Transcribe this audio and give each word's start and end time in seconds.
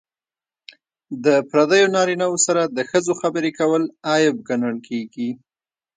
د 1.23 1.27
پردیو 1.49 1.93
نارینه 1.95 2.25
وو 2.29 2.39
سره 2.47 2.61
د 2.77 2.79
ښځو 2.89 3.13
خبرې 3.21 3.51
کول 3.59 3.83
عیب 4.11 4.35
ګڼل 4.49 4.77
کیږي. 4.87 5.29